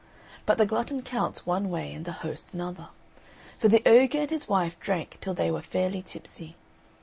But 0.47 0.57
the 0.57 0.65
glutton 0.65 1.03
counts 1.03 1.45
one 1.45 1.69
way 1.69 1.93
and 1.93 2.05
the 2.05 2.11
host 2.25 2.55
another; 2.55 2.87
for 3.59 3.67
the 3.67 3.83
ogre 3.85 4.21
and 4.21 4.31
his 4.31 4.49
wife 4.49 4.79
drank 4.79 5.19
till 5.21 5.35
they 5.35 5.51
were 5.51 5.61
fairly 5.61 6.01
tipsy. 6.01 6.55